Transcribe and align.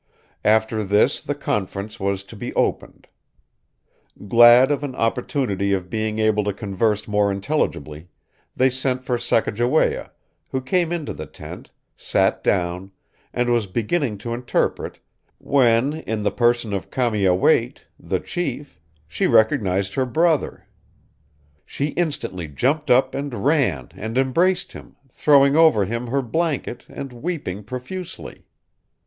After 0.43 0.83
this 0.83 1.21
the 1.21 1.35
conference 1.35 1.99
was 1.99 2.23
to 2.23 2.35
be 2.35 2.51
opened. 2.55 3.05
Glad 4.27 4.71
of 4.71 4.83
an 4.83 4.95
opportunity 4.95 5.73
of 5.73 5.91
being 5.91 6.17
able 6.17 6.43
to 6.45 6.53
converse 6.53 7.07
more 7.07 7.31
intelligibly, 7.31 8.07
they 8.55 8.71
sent 8.71 9.03
for 9.03 9.19
Sacajawea, 9.19 10.09
who 10.49 10.59
came 10.59 10.91
into 10.91 11.13
the 11.13 11.27
tent, 11.27 11.69
sat 11.95 12.43
down, 12.43 12.89
and 13.31 13.51
was 13.51 13.67
beginning 13.67 14.17
to 14.17 14.33
interpret, 14.33 14.97
when 15.37 15.93
in 15.93 16.23
the 16.23 16.31
person 16.31 16.73
of 16.73 16.89
Cameawait 16.89 17.81
(the 17.99 18.19
chief) 18.19 18.81
she 19.07 19.27
recognized 19.27 19.93
her 19.93 20.07
brother. 20.07 20.65
She 21.63 21.89
instantly 21.89 22.47
jumped 22.47 22.89
up 22.89 23.13
and 23.13 23.45
ran 23.45 23.89
and 23.95 24.17
embraced 24.17 24.71
him, 24.71 24.95
throwing 25.11 25.55
over 25.55 25.85
him 25.85 26.07
her 26.07 26.23
blanket, 26.23 26.85
and 26.89 27.13
weeping 27.13 27.63
profusely. 27.63 28.47